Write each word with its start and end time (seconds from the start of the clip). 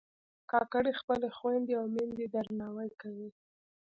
کاکړي 0.51 0.91
خپلې 0.99 1.27
خویندې 1.37 1.73
او 1.79 1.85
میندې 1.93 2.25
درناوي 2.35 2.89
کوي. 3.01 3.29